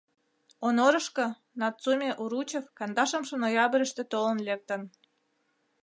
Онорышко 0.67 1.25
Нацуме-Уручев 1.59 2.65
кандашымше 2.77 3.35
ноябрьыште 3.43 4.03
толын 4.11 4.39
лектын. 4.47 4.81